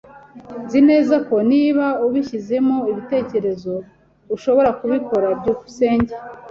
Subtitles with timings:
[0.65, 3.73] Nzi neza ko niba ubishyizemo ibitekerezo,
[4.35, 5.27] ushobora kubikora.
[5.39, 6.13] byukusenge